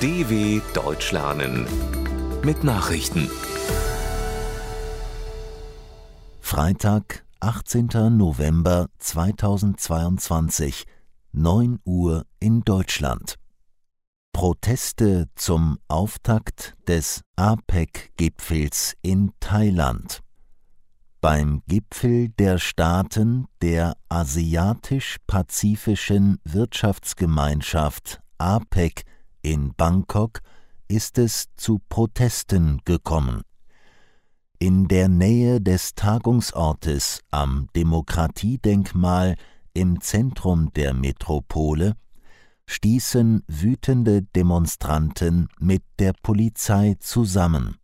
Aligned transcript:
DW 0.00 0.60
Deutsch 0.74 1.10
lernen 1.10 1.66
mit 2.44 2.62
Nachrichten. 2.62 3.28
Freitag, 6.38 7.24
18. 7.40 8.16
November 8.16 8.86
2022, 8.98 10.84
9 11.32 11.80
Uhr 11.84 12.24
in 12.38 12.60
Deutschland. 12.60 13.40
Proteste 14.32 15.28
zum 15.34 15.80
Auftakt 15.88 16.74
des 16.86 17.22
APEC-Gipfels 17.34 18.94
in 19.02 19.32
Thailand. 19.40 20.20
Beim 21.20 21.64
Gipfel 21.66 22.28
der 22.28 22.58
Staaten 22.58 23.48
der 23.62 23.96
Asiatisch-Pazifischen 24.08 26.38
Wirtschaftsgemeinschaft 26.44 28.20
APEC 28.38 29.04
in 29.42 29.74
Bangkok 29.76 30.40
ist 30.88 31.18
es 31.18 31.46
zu 31.56 31.80
Protesten 31.88 32.80
gekommen. 32.84 33.42
In 34.58 34.88
der 34.88 35.08
Nähe 35.08 35.60
des 35.60 35.94
Tagungsortes 35.94 37.20
am 37.30 37.68
Demokratiedenkmal 37.76 39.36
im 39.72 40.00
Zentrum 40.00 40.72
der 40.74 40.94
Metropole 40.94 41.94
stießen 42.66 43.44
wütende 43.46 44.22
Demonstranten 44.22 45.48
mit 45.60 45.82
der 45.98 46.12
Polizei 46.22 46.96
zusammen. 46.98 47.76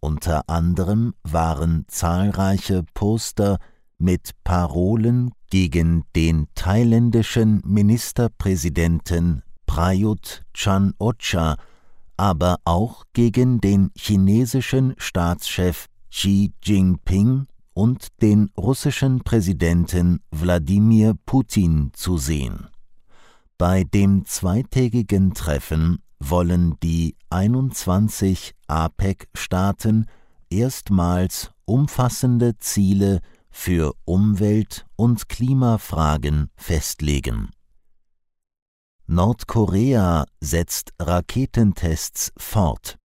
Unter 0.00 0.48
anderem 0.48 1.14
waren 1.22 1.84
zahlreiche 1.88 2.84
Poster 2.94 3.58
mit 3.98 4.30
Parolen 4.44 5.32
gegen 5.50 6.04
den 6.14 6.46
thailändischen 6.54 7.60
Ministerpräsidenten 7.66 9.42
Prayut 9.70 10.42
Chan-ocha, 10.52 11.56
aber 12.16 12.56
auch 12.64 13.04
gegen 13.12 13.60
den 13.60 13.92
chinesischen 13.96 14.96
Staatschef 14.98 15.86
Xi 16.10 16.52
Jinping 16.60 17.46
und 17.72 18.08
den 18.20 18.50
russischen 18.58 19.20
Präsidenten 19.20 20.22
Wladimir 20.32 21.14
Putin 21.24 21.92
zu 21.92 22.18
sehen. 22.18 22.66
Bei 23.58 23.84
dem 23.84 24.24
zweitägigen 24.24 25.34
Treffen 25.34 26.02
wollen 26.18 26.74
die 26.82 27.14
21 27.30 28.56
APEC-Staaten 28.66 30.06
erstmals 30.50 31.52
umfassende 31.64 32.58
Ziele 32.58 33.20
für 33.50 33.94
Umwelt- 34.04 34.84
und 34.96 35.28
Klimafragen 35.28 36.50
festlegen. 36.56 37.50
Nordkorea 39.12 40.24
setzt 40.40 40.92
Raketentests 41.00 42.30
fort. 42.36 42.96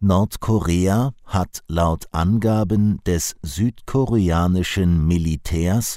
Nordkorea 0.00 1.14
hat 1.24 1.62
laut 1.66 2.04
Angaben 2.12 3.00
des 3.06 3.36
südkoreanischen 3.40 5.06
Militärs 5.06 5.96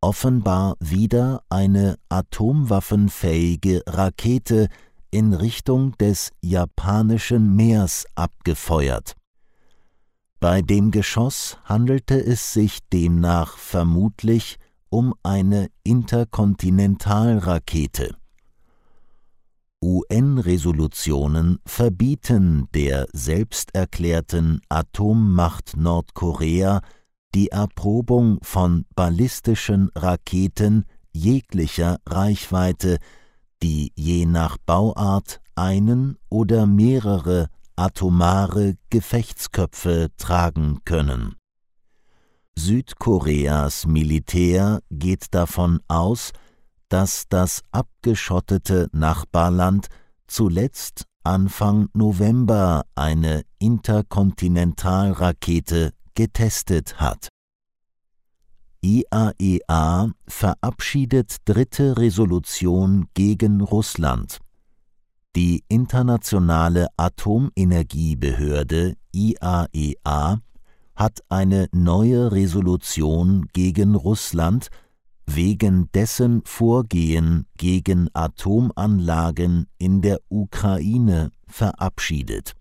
offenbar 0.00 0.74
wieder 0.80 1.44
eine 1.48 1.96
atomwaffenfähige 2.08 3.84
Rakete 3.86 4.66
in 5.12 5.32
Richtung 5.32 5.96
des 5.98 6.32
japanischen 6.42 7.54
Meers 7.54 8.04
abgefeuert. 8.16 9.14
Bei 10.40 10.60
dem 10.60 10.90
Geschoss 10.90 11.56
handelte 11.62 12.18
es 12.18 12.52
sich 12.52 12.80
demnach 12.92 13.56
vermutlich 13.56 14.58
um 14.90 15.14
eine 15.22 15.70
Interkontinentalrakete. 15.82 18.14
UN-Resolutionen 19.80 21.60
verbieten 21.64 22.68
der 22.74 23.06
selbsterklärten 23.12 24.60
Atommacht 24.68 25.76
Nordkorea 25.76 26.80
die 27.34 27.48
Erprobung 27.48 28.38
von 28.42 28.86
ballistischen 28.96 29.90
Raketen 29.94 30.84
jeglicher 31.12 31.98
Reichweite, 32.06 32.98
die 33.62 33.92
je 33.94 34.26
nach 34.26 34.56
Bauart 34.58 35.40
einen 35.54 36.16
oder 36.28 36.66
mehrere 36.66 37.48
atomare 37.76 38.74
Gefechtsköpfe 38.90 40.08
tragen 40.16 40.80
können. 40.84 41.36
Südkoreas 42.58 43.86
Militär 43.86 44.82
geht 44.90 45.32
davon 45.32 45.78
aus, 45.86 46.32
dass 46.88 47.28
das 47.28 47.62
abgeschottete 47.70 48.88
Nachbarland 48.92 49.86
zuletzt 50.26 51.04
Anfang 51.22 51.88
November 51.94 52.82
eine 52.96 53.42
Interkontinentalrakete 53.60 55.92
getestet 56.14 57.00
hat. 57.00 57.28
IAEA 58.80 60.10
verabschiedet 60.26 61.36
dritte 61.44 61.96
Resolution 61.96 63.06
gegen 63.14 63.60
Russland. 63.60 64.40
Die 65.36 65.62
Internationale 65.68 66.88
Atomenergiebehörde 66.96 68.96
IAEA 69.12 70.40
hat 70.98 71.20
eine 71.28 71.68
neue 71.70 72.32
Resolution 72.32 73.46
gegen 73.52 73.94
Russland 73.94 74.68
wegen 75.26 75.92
dessen 75.92 76.42
Vorgehen 76.44 77.46
gegen 77.56 78.08
Atomanlagen 78.14 79.68
in 79.78 80.02
der 80.02 80.18
Ukraine 80.28 81.30
verabschiedet. 81.46 82.54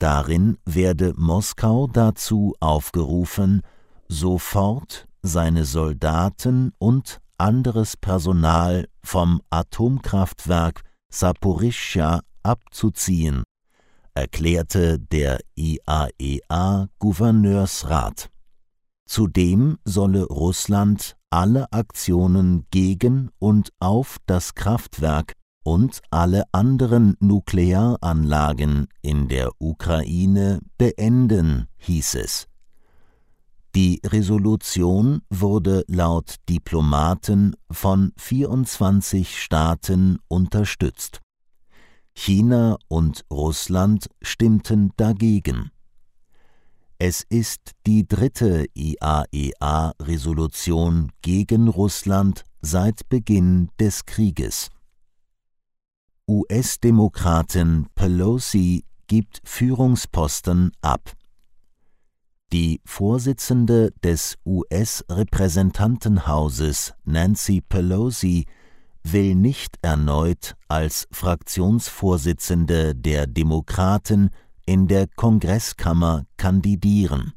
Darin 0.00 0.58
werde 0.64 1.14
Moskau 1.16 1.86
dazu 1.86 2.54
aufgerufen, 2.58 3.62
sofort 4.08 5.06
seine 5.22 5.64
Soldaten 5.66 6.72
und 6.78 7.20
anderes 7.36 7.96
Personal 7.96 8.88
vom 9.04 9.40
Atomkraftwerk 9.50 10.82
Saporischschja 11.10 12.22
abzuziehen, 12.42 13.44
erklärte 14.18 14.98
der 14.98 15.38
IAEA-Gouverneursrat. 15.56 18.30
Zudem 19.06 19.78
solle 19.84 20.24
Russland 20.24 21.16
alle 21.30 21.72
Aktionen 21.72 22.66
gegen 22.70 23.30
und 23.38 23.70
auf 23.78 24.16
das 24.26 24.54
Kraftwerk 24.54 25.34
und 25.64 26.00
alle 26.10 26.42
anderen 26.52 27.16
Nuklearanlagen 27.20 28.88
in 29.02 29.28
der 29.28 29.52
Ukraine 29.58 30.60
beenden, 30.78 31.68
hieß 31.76 32.14
es. 32.16 32.48
Die 33.74 34.00
Resolution 34.04 35.20
wurde 35.30 35.84
laut 35.86 36.36
Diplomaten 36.48 37.54
von 37.70 38.12
24 38.16 39.40
Staaten 39.40 40.18
unterstützt. 40.26 41.20
China 42.20 42.78
und 42.88 43.24
Russland 43.30 44.10
stimmten 44.20 44.90
dagegen. 44.96 45.70
Es 46.98 47.22
ist 47.22 47.76
die 47.86 48.08
dritte 48.08 48.66
IAEA-Resolution 48.74 51.12
gegen 51.22 51.68
Russland 51.68 52.44
seit 52.60 53.08
Beginn 53.08 53.70
des 53.78 54.04
Krieges. 54.04 54.68
US-Demokratin 56.26 57.86
Pelosi 57.94 58.84
gibt 59.06 59.40
Führungsposten 59.44 60.72
ab. 60.80 61.12
Die 62.52 62.80
Vorsitzende 62.84 63.92
des 64.02 64.34
US-Repräsentantenhauses 64.44 66.94
Nancy 67.04 67.60
Pelosi 67.60 68.46
will 69.04 69.34
nicht 69.34 69.76
erneut 69.82 70.54
als 70.68 71.06
Fraktionsvorsitzende 71.10 72.94
der 72.94 73.26
Demokraten 73.26 74.30
in 74.66 74.86
der 74.86 75.06
Kongresskammer 75.06 76.24
kandidieren. 76.36 77.32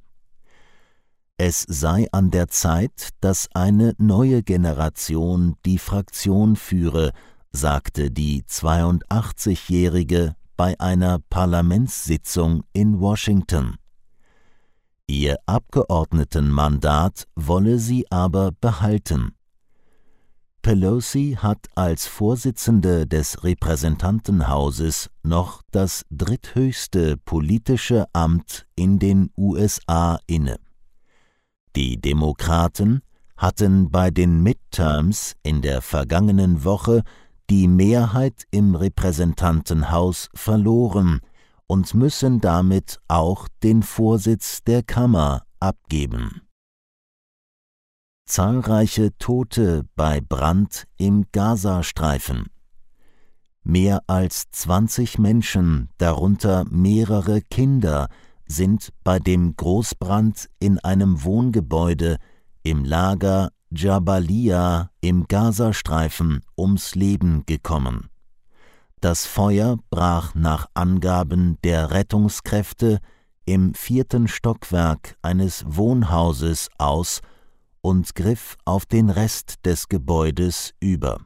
Es 1.38 1.66
sei 1.68 2.08
an 2.12 2.30
der 2.30 2.50
Zeit, 2.50 3.10
dass 3.19 3.48
eine 3.54 3.94
neue 3.98 4.44
Generation 4.44 5.56
die 5.66 5.80
Fraktion 5.80 6.56
führe, 6.56 7.13
sagte 7.52 8.12
die 8.12 8.44
82-Jährige 8.44 10.36
bei 10.56 10.80
einer 10.80 11.18
Parlamentssitzung 11.30 12.63
in 12.74 13.00
Washington. 13.00 13.78
Ihr 15.08 15.38
Abgeordnetenmandat 15.46 17.28
wolle 17.36 17.80
sie 17.80 18.06
aber 18.12 18.52
behalten. 18.62 19.31
Pelosi 20.62 21.38
hat 21.40 21.68
als 21.75 22.06
Vorsitzende 22.06 23.08
des 23.08 23.44
Repräsentantenhauses 23.44 25.10
noch 25.24 25.63
das 25.72 26.06
dritthöchste 26.12 27.18
politische 27.18 28.06
Amt 28.13 28.68
in 28.75 29.00
den 29.00 29.31
USA 29.36 30.19
inne. 30.28 30.58
Die 31.75 32.00
Demokraten 32.00 33.02
hatten 33.38 33.90
bei 33.90 34.12
den 34.12 34.44
Midterms 34.44 35.34
in 35.42 35.63
der 35.63 35.81
vergangenen 35.81 36.63
Woche 36.63 37.02
die 37.50 37.68
Mehrheit 37.68 38.44
im 38.52 38.75
Repräsentantenhaus 38.75 40.30
verloren 40.36 41.22
und 41.66 41.94
müssen 41.96 42.40
damit 42.40 43.00
auch 43.08 43.48
den 43.63 43.81
Vorsitz 43.81 44.63
der 44.63 44.84
Kammer 44.84 45.44
abgeben. 45.60 46.42
Zahlreiche 48.26 49.12
Tote 49.18 49.84
bei 49.96 50.22
Brand 50.22 50.86
im 50.98 51.26
Gazastreifen. 51.32 52.46
Mehr 53.64 54.02
als 54.08 54.50
20 54.52 55.20
Menschen, 55.20 55.90
darunter 55.98 56.66
mehrere 56.70 57.42
Kinder, 57.42 58.08
sind 58.46 58.94
bei 59.04 59.20
dem 59.20 59.56
Großbrand 59.56 60.48
in 60.60 60.80
einem 60.80 61.24
Wohngebäude 61.24 62.18
im 62.64 62.86
Lager 62.86 63.50
Jabalia 63.70 64.92
im 65.02 65.28
Gazastreifen 65.28 66.42
ums 66.58 66.96
Leben 66.96 67.46
gekommen. 67.46 68.08
Das 69.02 69.26
Feuer 69.26 69.78
brach 69.90 70.36
nach 70.36 70.68
Angaben 70.74 71.58
der 71.64 71.92
Rettungskräfte 71.92 73.00
im 73.46 73.74
vierten 73.74 74.28
Stockwerk 74.28 75.18
eines 75.22 75.66
Wohnhauses 75.68 76.70
aus 76.78 77.22
und 77.81 78.16
griff 78.16 78.57
auf 78.66 78.86
den 78.86 79.10
Rest 79.10 79.66
des 79.66 79.89
Gebäudes 79.89 80.74
über. 80.80 81.19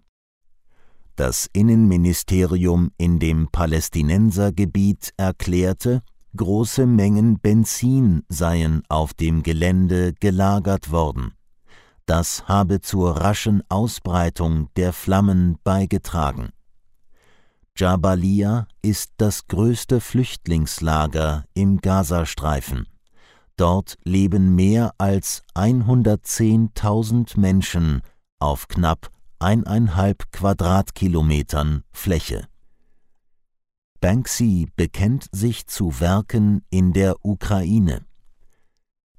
Das 1.15 1.49
Innenministerium 1.53 2.91
in 2.97 3.19
dem 3.19 3.47
Palästinensergebiet 3.47 5.13
erklärte, 5.15 6.01
große 6.35 6.85
Mengen 6.85 7.39
Benzin 7.39 8.23
seien 8.27 8.83
auf 8.89 9.13
dem 9.13 9.41
Gelände 9.41 10.13
gelagert 10.13 10.91
worden. 10.91 11.33
Das 12.05 12.47
habe 12.47 12.81
zur 12.81 13.17
raschen 13.17 13.63
Ausbreitung 13.69 14.69
der 14.75 14.93
Flammen 14.93 15.57
beigetragen. 15.63 16.49
Jabalia 17.77 18.67
ist 18.81 19.13
das 19.17 19.47
größte 19.47 19.99
Flüchtlingslager 19.99 21.45
im 21.53 21.81
Gazastreifen. 21.81 22.87
Dort 23.57 23.97
leben 24.03 24.55
mehr 24.55 24.93
als 24.97 25.43
110.000 25.53 27.39
Menschen 27.39 28.01
auf 28.39 28.67
knapp 28.67 29.09
eineinhalb 29.39 30.31
Quadratkilometern 30.31 31.83
Fläche. 31.91 32.47
Banksy 34.01 34.67
bekennt 34.75 35.27
sich 35.31 35.67
zu 35.67 35.99
Werken 35.99 36.63
in 36.69 36.93
der 36.93 37.25
Ukraine. 37.25 38.05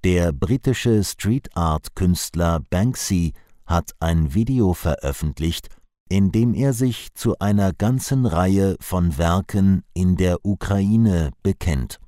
Der 0.05 0.33
britische 0.33 1.03
Street 1.03 1.57
Art 1.57 1.97
Künstler 1.97 2.61
Banksy 2.71 3.33
hat 3.65 3.93
ein 3.99 4.35
Video 4.35 4.75
veröffentlicht, 4.75 5.69
in 6.09 6.31
dem 6.31 6.55
er 6.55 6.73
sich 6.73 7.15
zu 7.15 7.39
einer 7.39 7.73
ganzen 7.73 8.27
Reihe 8.27 8.77
von 8.81 9.19
Werken 9.19 9.83
in 9.95 10.17
der 10.17 10.45
Ukraine 10.45 11.33
bekennt. 11.43 11.99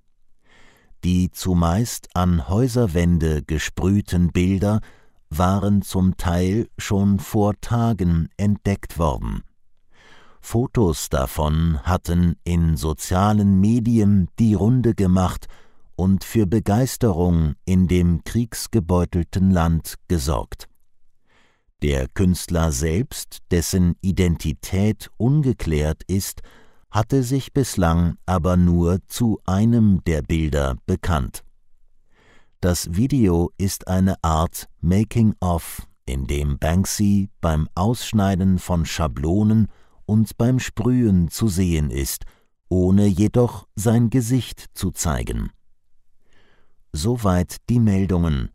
Die 1.04 1.30
zumeist 1.30 2.08
an 2.14 2.48
Häuserwände 2.48 3.42
gesprühten 3.42 4.32
Bilder 4.32 4.80
waren 5.30 5.82
zum 5.82 6.16
Teil 6.16 6.68
schon 6.76 7.18
vor 7.18 7.54
Tagen 7.60 8.28
entdeckt 8.36 8.98
worden. 8.98 9.42
Fotos 10.40 11.08
davon 11.08 11.78
hatten 11.82 12.36
in 12.44 12.76
sozialen 12.76 13.60
Medien 13.60 14.28
die 14.38 14.54
Runde 14.54 14.94
gemacht 14.94 15.46
und 15.94 16.24
für 16.24 16.46
Begeisterung 16.46 17.54
in 17.64 17.88
dem 17.88 18.22
kriegsgebeutelten 18.24 19.50
Land 19.50 19.94
gesorgt. 20.08 20.68
Der 21.82 22.08
Künstler 22.08 22.72
selbst, 22.72 23.38
dessen 23.50 23.94
Identität 24.00 25.10
ungeklärt 25.16 26.02
ist, 26.08 26.40
hatte 26.90 27.22
sich 27.22 27.52
bislang 27.52 28.16
aber 28.26 28.56
nur 28.56 28.98
zu 29.06 29.38
einem 29.44 30.02
der 30.04 30.22
Bilder 30.22 30.76
bekannt. 30.86 31.44
Das 32.60 32.96
Video 32.96 33.52
ist 33.56 33.86
eine 33.86 34.16
Art 34.22 34.66
Making-of, 34.80 35.86
in 36.06 36.26
dem 36.26 36.58
Banksy 36.58 37.30
beim 37.40 37.68
Ausschneiden 37.74 38.58
von 38.58 38.84
Schablonen 38.84 39.68
und 40.06 40.36
beim 40.38 40.58
Sprühen 40.58 41.28
zu 41.28 41.46
sehen 41.48 41.90
ist, 41.90 42.24
ohne 42.68 43.06
jedoch 43.06 43.68
sein 43.76 44.10
Gesicht 44.10 44.64
zu 44.74 44.90
zeigen. 44.90 45.52
Soweit 46.92 47.58
die 47.68 47.78
Meldungen 47.78 48.50